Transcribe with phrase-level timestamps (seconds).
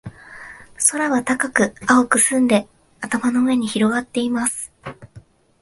[0.89, 2.67] 空は高く、青く澄んで、
[3.01, 4.71] 頭の上に広がっています。